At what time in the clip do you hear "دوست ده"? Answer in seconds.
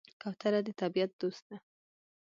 1.21-1.57